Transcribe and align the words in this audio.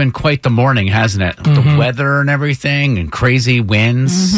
been 0.00 0.10
quite 0.12 0.42
the 0.42 0.48
morning, 0.48 0.86
hasn't 0.86 1.22
it? 1.22 1.36
Mm-hmm. 1.36 1.72
The 1.72 1.78
weather 1.78 2.20
and 2.20 2.30
everything, 2.30 2.96
and 2.96 3.12
crazy 3.12 3.60
winds. 3.60 4.34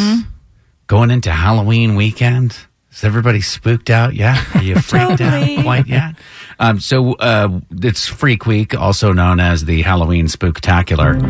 Going 0.89 1.13
into 1.13 1.31
Halloween 1.31 1.95
weekend. 1.95 2.57
Is 2.91 3.05
everybody 3.05 3.41
spooked 3.41 3.89
out 3.89 4.13
yet? 4.13 4.45
Are 4.57 4.63
you 4.63 4.75
freaked 4.81 5.19
Totally. 5.19 5.59
out 5.59 5.63
quite 5.63 5.87
yet? 5.87 6.17
Um, 6.59 6.81
so 6.81 7.13
uh, 7.13 7.61
it's 7.71 8.09
Freak 8.09 8.45
Week, 8.45 8.77
also 8.77 9.13
known 9.13 9.39
as 9.39 9.65
the 9.65 9.83
Halloween 9.83 10.27
Spooktacular, 10.27 11.23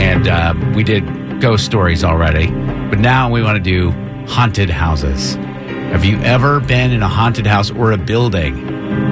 and 0.00 0.28
uh, 0.28 0.54
we 0.74 0.82
did 0.82 1.42
ghost 1.42 1.66
stories 1.66 2.02
already, 2.02 2.46
but 2.88 2.98
now 2.98 3.30
we 3.30 3.42
want 3.42 3.62
to 3.62 3.62
do 3.62 3.90
haunted 4.26 4.70
houses. 4.70 5.34
Have 5.92 6.06
you 6.06 6.18
ever 6.20 6.58
been 6.58 6.90
in 6.90 7.02
a 7.02 7.08
haunted 7.08 7.46
house 7.46 7.70
or 7.70 7.92
a 7.92 7.98
building 7.98 8.64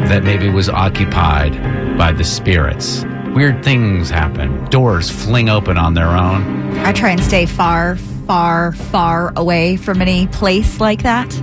that 0.06 0.24
maybe 0.24 0.48
was 0.48 0.70
occupied 0.70 1.52
by 1.98 2.10
the 2.10 2.24
spirits? 2.24 3.04
Weird 3.34 3.64
things 3.64 4.10
happen. 4.10 4.64
Doors 4.66 5.10
fling 5.10 5.48
open 5.48 5.78
on 5.78 5.94
their 5.94 6.08
own. 6.08 6.76
I 6.78 6.92
try 6.92 7.10
and 7.10 7.22
stay 7.22 7.46
far, 7.46 7.96
far, 8.26 8.72
far 8.72 9.32
away 9.36 9.76
from 9.76 10.02
any 10.02 10.26
place 10.26 10.80
like 10.80 11.02
that. 11.02 11.34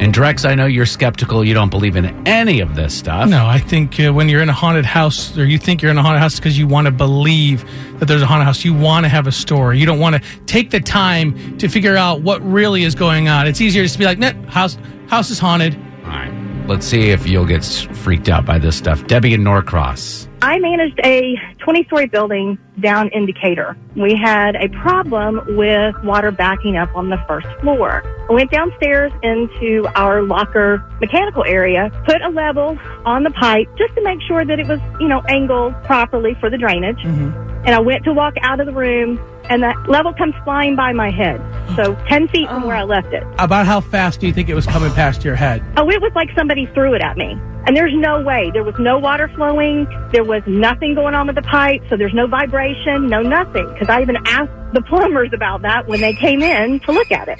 And 0.00 0.14
Drex, 0.14 0.48
I 0.48 0.54
know 0.54 0.66
you're 0.66 0.86
skeptical. 0.86 1.44
You 1.44 1.54
don't 1.54 1.70
believe 1.70 1.96
in 1.96 2.06
any 2.26 2.60
of 2.60 2.76
this 2.76 2.94
stuff. 2.94 3.28
No, 3.28 3.46
I 3.46 3.58
think 3.58 3.98
uh, 3.98 4.12
when 4.12 4.28
you're 4.28 4.42
in 4.42 4.48
a 4.48 4.52
haunted 4.52 4.84
house 4.84 5.36
or 5.36 5.44
you 5.44 5.58
think 5.58 5.82
you're 5.82 5.90
in 5.90 5.98
a 5.98 6.02
haunted 6.02 6.20
house 6.20 6.36
because 6.36 6.56
you 6.56 6.68
want 6.68 6.86
to 6.86 6.92
believe 6.92 7.64
that 7.98 8.06
there's 8.06 8.22
a 8.22 8.26
haunted 8.26 8.46
house, 8.46 8.64
you 8.64 8.74
want 8.74 9.04
to 9.04 9.08
have 9.08 9.26
a 9.26 9.32
story. 9.32 9.78
You 9.78 9.86
don't 9.86 9.98
want 9.98 10.14
to 10.14 10.22
take 10.46 10.70
the 10.70 10.78
time 10.80 11.58
to 11.58 11.68
figure 11.68 11.96
out 11.96 12.22
what 12.22 12.40
really 12.42 12.84
is 12.84 12.94
going 12.94 13.28
on. 13.28 13.48
It's 13.48 13.60
easier 13.60 13.82
just 13.82 13.94
to 13.94 13.98
be 13.98 14.04
like, 14.04 14.18
nah, 14.18 14.32
house, 14.48 14.78
house 15.08 15.30
is 15.30 15.38
haunted. 15.40 15.74
All 16.04 16.10
right. 16.10 16.66
Let's 16.68 16.86
see 16.86 17.10
if 17.10 17.26
you'll 17.26 17.46
get 17.46 17.64
freaked 17.64 18.28
out 18.28 18.44
by 18.44 18.58
this 18.58 18.76
stuff. 18.76 19.04
Debbie 19.06 19.34
and 19.34 19.42
Norcross. 19.42 20.27
I 20.40 20.58
managed 20.60 21.00
a 21.04 21.36
20 21.58 21.84
story 21.84 22.06
building 22.06 22.58
down 22.80 23.08
in 23.12 23.26
Decatur. 23.26 23.76
We 23.96 24.14
had 24.14 24.54
a 24.54 24.68
problem 24.68 25.56
with 25.56 25.96
water 26.04 26.30
backing 26.30 26.76
up 26.76 26.94
on 26.94 27.10
the 27.10 27.18
first 27.26 27.48
floor. 27.60 28.02
I 28.30 28.32
went 28.32 28.50
downstairs 28.52 29.10
into 29.22 29.88
our 29.96 30.22
locker 30.22 30.84
mechanical 31.00 31.44
area, 31.44 31.90
put 32.06 32.22
a 32.22 32.28
level 32.28 32.78
on 33.04 33.24
the 33.24 33.30
pipe 33.30 33.66
just 33.76 33.94
to 33.96 34.02
make 34.02 34.20
sure 34.22 34.44
that 34.44 34.60
it 34.60 34.68
was, 34.68 34.78
you 35.00 35.08
know, 35.08 35.22
angled 35.28 35.74
properly 35.82 36.36
for 36.38 36.50
the 36.50 36.58
drainage. 36.58 36.98
Mm-hmm. 36.98 37.66
And 37.66 37.74
I 37.74 37.80
went 37.80 38.04
to 38.04 38.12
walk 38.12 38.34
out 38.42 38.60
of 38.60 38.66
the 38.66 38.72
room 38.72 39.18
and 39.50 39.62
that 39.62 39.88
level 39.88 40.12
comes 40.14 40.34
flying 40.44 40.76
by 40.76 40.92
my 40.92 41.10
head. 41.10 41.40
So 41.74 41.96
10 42.06 42.28
feet 42.28 42.48
from 42.48 42.62
where 42.62 42.76
I 42.76 42.84
left 42.84 43.12
it. 43.12 43.24
About 43.38 43.66
how 43.66 43.80
fast 43.80 44.20
do 44.20 44.26
you 44.26 44.32
think 44.32 44.48
it 44.48 44.54
was 44.54 44.66
coming 44.66 44.92
past 44.92 45.24
your 45.24 45.34
head? 45.34 45.64
Oh, 45.76 45.90
it 45.90 46.00
was 46.00 46.12
like 46.14 46.28
somebody 46.36 46.66
threw 46.66 46.94
it 46.94 47.02
at 47.02 47.16
me. 47.16 47.36
And 47.68 47.76
there's 47.76 47.92
no 47.94 48.22
way. 48.22 48.50
There 48.50 48.64
was 48.64 48.76
no 48.78 48.98
water 48.98 49.28
flowing. 49.36 49.86
There 50.10 50.24
was 50.24 50.42
nothing 50.46 50.94
going 50.94 51.14
on 51.14 51.26
with 51.26 51.36
the 51.36 51.42
pipe. 51.42 51.82
So 51.90 51.98
there's 51.98 52.14
no 52.14 52.26
vibration, 52.26 53.08
no 53.08 53.20
nothing. 53.20 53.68
Because 53.74 53.90
I 53.90 54.00
even 54.00 54.16
asked 54.24 54.67
the 54.72 54.82
plumbers 54.82 55.30
about 55.32 55.62
that 55.62 55.86
when 55.88 56.00
they 56.00 56.12
came 56.12 56.42
in 56.42 56.78
to 56.80 56.92
look 56.92 57.10
at 57.10 57.28
it. 57.28 57.38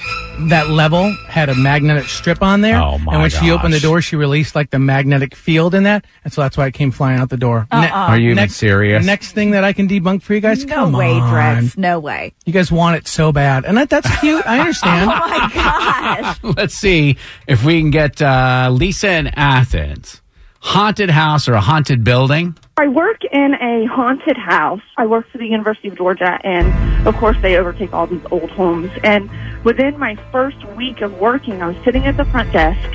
That 0.48 0.68
level 0.70 1.14
had 1.28 1.48
a 1.48 1.54
magnetic 1.54 2.04
strip 2.08 2.42
on 2.42 2.62
there. 2.62 2.80
Oh, 2.80 2.96
my 2.98 3.12
And 3.12 3.20
when 3.22 3.30
she 3.30 3.50
opened 3.50 3.74
the 3.74 3.80
door, 3.80 4.00
she 4.00 4.16
released 4.16 4.54
like 4.54 4.70
the 4.70 4.78
magnetic 4.78 5.34
field 5.34 5.74
in 5.74 5.82
that. 5.82 6.04
And 6.24 6.32
so 6.32 6.40
that's 6.40 6.56
why 6.56 6.66
it 6.68 6.74
came 6.74 6.90
flying 6.90 7.20
out 7.20 7.28
the 7.28 7.36
door. 7.36 7.66
Ne- 7.72 7.90
Are 7.90 8.16
you 8.16 8.26
even 8.30 8.36
next, 8.36 8.54
serious? 8.56 9.04
Next 9.04 9.32
thing 9.32 9.50
that 9.50 9.62
I 9.64 9.72
can 9.74 9.88
debunk 9.88 10.22
for 10.22 10.32
you 10.34 10.40
guys, 10.40 10.64
come. 10.64 10.92
No 10.92 10.98
come 10.98 11.06
way, 11.06 11.12
on. 11.20 11.32
Drex. 11.64 11.76
No 11.76 11.98
way. 12.00 12.32
You 12.46 12.52
guys 12.52 12.72
want 12.72 12.96
it 12.96 13.06
so 13.06 13.30
bad. 13.32 13.64
And 13.66 13.76
that, 13.76 13.90
that's 13.90 14.20
cute. 14.20 14.46
I 14.46 14.58
understand. 14.60 15.10
Oh 15.10 15.28
my 15.28 15.50
gosh. 15.54 16.38
Let's 16.56 16.74
see 16.74 17.18
if 17.46 17.62
we 17.64 17.80
can 17.80 17.90
get 17.90 18.22
uh, 18.22 18.70
Lisa 18.72 19.10
in 19.12 19.26
Athens. 19.28 20.22
Haunted 20.60 21.08
house 21.10 21.48
or 21.48 21.54
a 21.54 21.60
haunted 21.60 22.02
building? 22.04 22.56
I 22.76 22.88
work 22.88 23.24
in 23.24 23.54
a 23.54 23.86
haunted 23.86 24.36
house. 24.36 24.80
I 24.96 25.06
work 25.06 25.28
for 25.30 25.38
the 25.38 25.46
University 25.46 25.88
of 25.88 25.96
Georgia, 25.96 26.38
and 26.44 27.06
of 27.06 27.16
course, 27.16 27.36
they 27.42 27.56
overtake 27.56 27.92
all 27.94 28.06
these 28.06 28.24
old 28.30 28.50
homes. 28.50 28.90
And 29.04 29.30
within 29.64 29.98
my 29.98 30.16
first 30.32 30.62
week 30.76 31.00
of 31.00 31.16
working, 31.18 31.62
I 31.62 31.68
was 31.68 31.76
sitting 31.84 32.06
at 32.06 32.16
the 32.16 32.24
front 32.26 32.52
desk, 32.52 32.94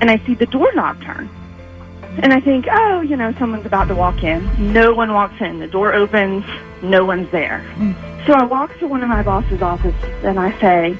and 0.00 0.10
I 0.10 0.18
see 0.24 0.34
the 0.34 0.46
doorknob 0.46 1.02
turn. 1.02 1.28
And 2.22 2.32
I 2.32 2.40
think, 2.40 2.66
oh, 2.70 3.00
you 3.02 3.16
know, 3.16 3.32
someone's 3.38 3.66
about 3.66 3.88
to 3.88 3.94
walk 3.94 4.22
in. 4.22 4.72
No 4.72 4.94
one 4.94 5.12
walks 5.12 5.40
in. 5.40 5.58
The 5.58 5.66
door 5.68 5.92
opens. 5.92 6.44
No 6.82 7.04
one's 7.04 7.30
there. 7.30 7.64
So 8.26 8.32
I 8.34 8.44
walk 8.44 8.76
to 8.78 8.86
one 8.86 9.02
of 9.02 9.08
my 9.08 9.22
boss's 9.22 9.62
office, 9.62 9.94
and 10.24 10.38
I 10.38 10.58
say, 10.60 10.96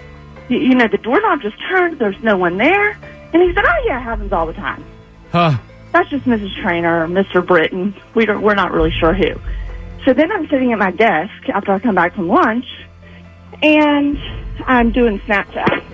"Y- 0.49 0.57
you 0.57 0.75
know, 0.75 0.89
the 0.89 0.99
doorknob 0.99 1.41
just 1.41 1.57
turned. 1.69 1.99
There's 1.99 2.21
no 2.23 2.37
one 2.37 2.59
there. 2.59 2.91
And 3.33 3.43
he 3.43 3.55
said, 3.55 3.65
oh, 3.65 3.83
yeah, 3.87 3.99
it 3.99 4.03
happens 4.03 4.33
all 4.33 4.47
the 4.47 4.53
time 4.53 4.85
Huh. 5.31 5.57
That's 5.93 6.09
just 6.11 6.25
Mrs. 6.25 6.55
Trainer 6.63 7.05
or 7.05 7.09
Mr. 7.09 7.45
Britton. 7.45 7.95
We 8.15 8.27
don't, 8.27 8.43
we're 8.43 8.55
not 8.55 8.73
really 8.73 8.93
sure 9.01 9.15
who. 9.15 9.35
So 10.05 10.15
then 10.15 10.31
I'm 10.33 10.49
sitting 10.49 10.73
at 10.73 10.79
my 10.79 10.91
desk 10.91 11.49
after 11.53 11.73
I 11.73 11.79
come 11.79 11.95
back 11.95 12.15
from 12.15 12.29
lunch, 12.29 12.65
and 13.63 14.17
I'm 14.67 14.93
doing 14.93 15.21
Snapchat. 15.21 15.90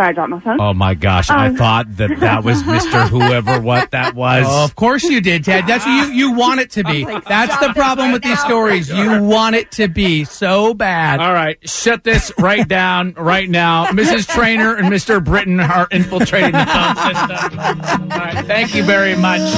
Sorry, 0.00 0.08
I 0.08 0.12
dropped 0.12 0.30
my 0.30 0.40
phone. 0.40 0.58
Oh 0.62 0.72
my 0.72 0.94
gosh! 0.94 1.28
I 1.28 1.48
Um. 1.48 1.56
thought 1.56 1.96
that 1.98 2.20
that 2.20 2.42
was 2.42 2.64
Mister 2.66 3.02
Whoever 3.02 3.60
what 3.60 3.90
that 3.90 4.14
was. 4.14 4.46
Oh, 4.48 4.64
of 4.64 4.74
course 4.74 5.04
you 5.04 5.20
did, 5.20 5.44
Tad. 5.44 5.66
That's 5.66 5.84
what 5.84 6.06
you 6.08 6.12
you 6.14 6.32
want 6.32 6.58
it 6.60 6.70
to 6.70 6.84
be. 6.84 7.04
That's 7.04 7.54
the 7.58 7.74
problem 7.74 8.10
with 8.12 8.22
these 8.22 8.40
stories. 8.40 8.88
You 8.88 9.22
want 9.22 9.56
it 9.56 9.70
to 9.72 9.88
be 9.88 10.24
so 10.24 10.72
bad. 10.72 11.20
All 11.20 11.34
right, 11.34 11.58
shut 11.68 12.02
this 12.02 12.32
right 12.38 12.66
down 12.66 13.12
right 13.12 13.50
now. 13.50 13.88
Mrs. 13.88 14.26
Trainer 14.26 14.74
and 14.74 14.86
Mr. 14.88 15.22
Britton 15.22 15.60
are 15.60 15.86
infiltrating 15.90 16.52
the 16.52 16.64
phone 16.64 16.96
system. 16.96 17.60
All 18.10 18.18
right, 18.18 18.46
thank 18.46 18.74
you 18.74 18.82
very 18.84 19.16
much. 19.16 19.40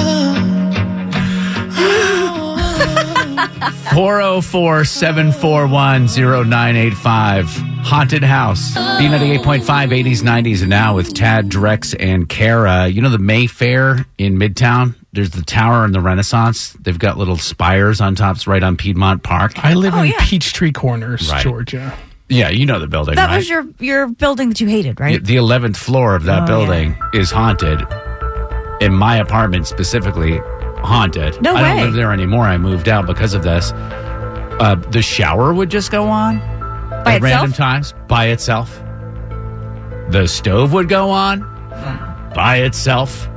404 3.93 4.83
741 4.85 6.07
0985. 6.07 7.72
Haunted 7.83 8.23
House. 8.23 8.73
B98.5, 8.75 9.63
80s, 9.63 10.21
90s, 10.21 10.61
and 10.61 10.69
now 10.69 10.95
with 10.95 11.13
Tad, 11.13 11.49
Drex, 11.49 11.95
and 11.99 12.27
Kara. 12.29 12.87
You 12.87 13.01
know 13.01 13.09
the 13.09 13.17
Mayfair 13.19 14.05
in 14.17 14.37
Midtown? 14.37 14.95
There's 15.11 15.31
the 15.31 15.41
tower 15.43 15.83
and 15.85 15.93
the 15.93 15.99
Renaissance. 16.01 16.73
They've 16.81 16.97
got 16.97 17.17
little 17.17 17.37
spires 17.37 18.01
on 18.01 18.15
tops 18.15 18.47
right 18.47 18.63
on 18.63 18.77
Piedmont 18.77 19.21
Park. 19.23 19.53
I 19.63 19.73
live 19.73 19.93
Oh, 19.93 20.01
in 20.01 20.07
yeah. 20.11 20.17
Peachtree 20.21 20.71
Corners, 20.71 21.29
Right. 21.31 21.43
Georgia. 21.43 21.93
Yeah, 22.29 22.49
you 22.49 22.65
know 22.65 22.79
the 22.79 22.87
building, 22.87 23.15
That 23.15 23.27
right? 23.27 23.35
was 23.37 23.49
your 23.49 23.65
your 23.79 24.07
building 24.07 24.49
that 24.49 24.59
you 24.61 24.67
hated, 24.67 24.99
right? 24.99 25.23
The 25.23 25.35
11th 25.35 25.75
floor 25.77 26.15
of 26.15 26.23
that 26.23 26.43
Oh, 26.43 26.47
building 26.47 26.97
is 27.13 27.29
haunted. 27.29 27.81
In 28.81 28.93
my 28.93 29.17
apartment 29.17 29.67
specifically, 29.67 30.39
haunted. 30.77 31.39
No 31.41 31.53
I 31.55 31.61
don't 31.61 31.81
live 31.85 31.93
there 31.93 32.11
anymore. 32.11 32.45
I 32.45 32.57
moved 32.57 32.89
out 32.89 33.05
because 33.05 33.33
of 33.33 33.43
this. 33.43 33.71
Uh, 33.73 34.75
the 34.89 35.01
shower 35.01 35.53
would 35.53 35.69
just 35.69 35.91
go 35.91 36.07
on 36.07 36.37
By 37.03 37.15
at 37.15 37.21
random 37.21 37.53
times 37.53 37.93
by 38.07 38.27
itself. 38.27 38.79
The 40.09 40.27
stove 40.27 40.73
would 40.73 40.89
go 40.89 41.09
on 41.09 41.39
by 42.35 42.57
itself. 42.57 43.27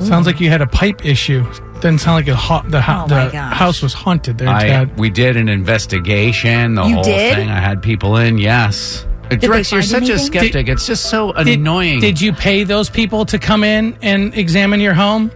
Sounds 0.00 0.26
like 0.26 0.40
you 0.40 0.50
had 0.50 0.60
a 0.60 0.66
pipe 0.66 1.04
issue. 1.04 1.42
Doesn't 1.80 1.98
sound 1.98 2.16
like 2.16 2.28
a 2.28 2.34
ha- 2.36 2.62
the, 2.68 2.80
ha- 2.80 3.04
Oh, 3.04 3.08
my 3.10 3.26
the 3.26 3.32
gosh. 3.32 3.54
house 3.54 3.82
was 3.82 3.92
haunted 3.92 4.38
there, 4.38 4.48
I, 4.48 4.66
Tad. 4.66 4.98
we 4.98 5.10
did 5.10 5.36
an 5.36 5.48
investigation. 5.48 6.74
The 6.74 6.84
You 6.84 6.94
whole 6.94 7.04
did? 7.04 7.34
thing. 7.36 7.50
I 7.50 7.60
had 7.60 7.82
people 7.82 8.16
in. 8.16 8.38
Yes. 8.38 9.06
they 9.28 9.36
Drex, 9.36 9.70
you're 9.72 9.82
find 9.82 9.84
such 9.84 10.08
a 10.08 10.12
anything? 10.14 10.26
skeptic. 10.26 10.68
it's 10.68 10.86
just 10.86 11.10
so 11.10 11.32
Did- 11.32 11.58
annoying. 11.60 12.00
Did 12.00 12.20
you 12.20 12.32
pay 12.32 12.64
those 12.64 12.88
people 12.90 13.24
to 13.26 13.38
come 13.38 13.62
in 13.64 13.96
and 14.02 14.34
examine 14.34 14.80
your 14.80 14.94
home? 14.94 15.30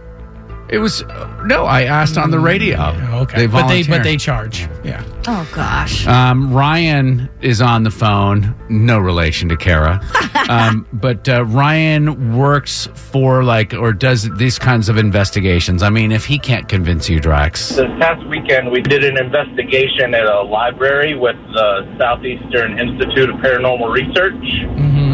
It 0.71 0.77
was 0.79 1.03
no. 1.45 1.65
I 1.65 1.83
asked 1.83 2.17
on 2.17 2.31
the 2.31 2.39
radio. 2.39 2.79
Okay, 3.23 3.39
They 3.39 3.47
but 3.47 3.67
they 3.67 3.83
but 3.83 4.03
they 4.03 4.15
charge. 4.17 4.67
Yeah. 4.83 5.03
Oh 5.27 5.47
gosh. 5.53 6.07
Um, 6.07 6.53
Ryan 6.53 7.29
is 7.41 7.61
on 7.61 7.83
the 7.83 7.91
phone. 7.91 8.55
No 8.69 8.97
relation 8.97 9.49
to 9.49 9.57
Kara, 9.57 9.99
um, 10.49 10.87
but 10.93 11.27
uh, 11.27 11.43
Ryan 11.45 12.37
works 12.37 12.87
for 12.93 13.43
like 13.43 13.73
or 13.73 13.91
does 13.91 14.29
these 14.37 14.57
kinds 14.57 14.87
of 14.87 14.97
investigations. 14.97 15.83
I 15.83 15.89
mean, 15.89 16.11
if 16.11 16.25
he 16.25 16.39
can't 16.39 16.69
convince 16.69 17.09
you, 17.09 17.19
Drex, 17.19 17.75
This 17.75 17.85
past 17.99 18.25
weekend, 18.27 18.71
we 18.71 18.81
did 18.81 19.03
an 19.03 19.17
investigation 19.17 20.15
at 20.15 20.25
a 20.25 20.41
library 20.41 21.15
with 21.15 21.35
the 21.53 21.95
Southeastern 21.99 22.79
Institute 22.79 23.29
of 23.29 23.35
Paranormal 23.37 23.91
Research. 23.93 25.11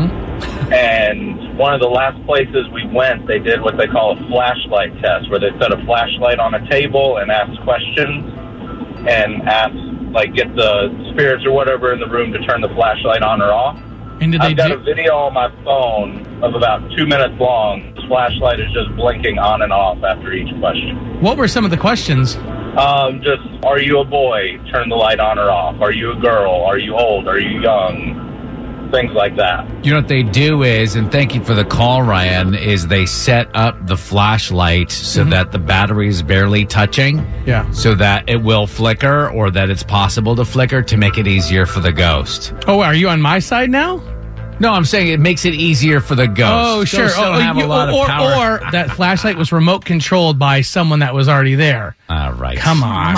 And 0.71 1.36
one 1.57 1.73
of 1.73 1.81
the 1.81 1.89
last 1.89 2.23
places 2.25 2.69
we 2.71 2.85
went, 2.87 3.27
they 3.27 3.39
did 3.39 3.61
what 3.61 3.77
they 3.77 3.87
call 3.87 4.17
a 4.17 4.27
flashlight 4.29 4.93
test, 5.01 5.29
where 5.29 5.39
they 5.39 5.49
set 5.59 5.73
a 5.73 5.83
flashlight 5.85 6.39
on 6.39 6.53
a 6.53 6.69
table 6.69 7.17
and 7.17 7.31
ask 7.31 7.59
questions 7.63 8.31
and 9.09 9.41
ask, 9.47 9.73
like, 10.13 10.33
get 10.33 10.55
the 10.55 10.89
spirits 11.11 11.45
or 11.45 11.51
whatever 11.51 11.93
in 11.93 11.99
the 11.99 12.07
room 12.07 12.31
to 12.31 12.39
turn 12.45 12.61
the 12.61 12.69
flashlight 12.69 13.21
on 13.21 13.41
or 13.41 13.51
off. 13.51 13.77
And 14.21 14.31
did 14.31 14.41
I've 14.41 14.57
got 14.57 14.71
a 14.71 14.77
video 14.77 15.15
on 15.15 15.33
my 15.33 15.49
phone 15.63 16.25
of 16.43 16.55
about 16.55 16.89
two 16.95 17.05
minutes 17.05 17.39
long. 17.39 17.93
This 17.95 18.05
flashlight 18.05 18.59
is 18.59 18.71
just 18.73 18.95
blinking 18.95 19.37
on 19.37 19.61
and 19.61 19.71
off 19.71 20.03
after 20.03 20.33
each 20.33 20.49
question. 20.59 21.21
What 21.21 21.37
were 21.37 21.47
some 21.47 21.65
of 21.65 21.71
the 21.71 21.77
questions? 21.77 22.35
Um, 22.77 23.21
just 23.21 23.41
are 23.63 23.79
you 23.79 23.99
a 23.99 24.05
boy? 24.05 24.59
Turn 24.71 24.89
the 24.89 24.95
light 24.95 25.19
on 25.19 25.37
or 25.37 25.49
off. 25.49 25.81
Are 25.81 25.91
you 25.91 26.11
a 26.11 26.15
girl? 26.15 26.63
Are 26.63 26.77
you 26.77 26.95
old? 26.95 27.27
Are 27.27 27.39
you 27.39 27.61
young? 27.61 28.26
Things 28.91 29.11
like 29.13 29.35
that. 29.37 29.67
You 29.85 29.91
know 29.91 29.99
what 29.99 30.07
they 30.07 30.23
do 30.23 30.63
is, 30.63 30.95
and 30.95 31.11
thank 31.11 31.35
you 31.35 31.43
for 31.43 31.53
the 31.53 31.65
call, 31.65 32.03
Ryan, 32.03 32.55
is 32.55 32.87
they 32.87 33.05
set 33.05 33.53
up 33.55 33.87
the 33.87 33.97
flashlight 33.97 34.91
so 34.91 35.21
mm-hmm. 35.21 35.31
that 35.31 35.51
the 35.51 35.59
battery 35.59 36.07
is 36.07 36.21
barely 36.21 36.65
touching. 36.65 37.19
Yeah. 37.45 37.69
So 37.71 37.95
that 37.95 38.29
it 38.29 38.37
will 38.43 38.67
flicker 38.67 39.29
or 39.29 39.51
that 39.51 39.69
it's 39.69 39.83
possible 39.83 40.35
to 40.35 40.45
flicker 40.45 40.81
to 40.83 40.97
make 40.97 41.17
it 41.17 41.27
easier 41.27 41.65
for 41.65 41.79
the 41.79 41.91
ghost. 41.91 42.53
Oh, 42.67 42.81
are 42.81 42.93
you 42.93 43.09
on 43.09 43.21
my 43.21 43.39
side 43.39 43.69
now? 43.69 44.01
No, 44.59 44.73
I'm 44.73 44.85
saying 44.85 45.09
it 45.09 45.19
makes 45.19 45.45
it 45.45 45.53
easier 45.53 45.99
for 45.99 46.15
the 46.15 46.27
ghost. 46.27 46.41
Oh, 46.41 46.83
sure. 46.85 47.05
Ghosts 47.05 47.19
oh, 47.19 47.33
have 47.33 47.57
you- 47.57 47.65
a 47.65 47.67
lot 47.67 47.89
or, 47.89 48.01
of 48.01 48.07
power. 48.07 48.59
or 48.65 48.71
that 48.71 48.89
flashlight 48.89 49.37
was 49.37 49.51
remote 49.51 49.85
controlled 49.85 50.39
by 50.39 50.61
someone 50.61 50.99
that 50.99 51.13
was 51.13 51.29
already 51.29 51.55
there. 51.55 51.95
All 52.09 52.33
right. 52.33 52.57
Come 52.57 52.81
on. 52.83 53.17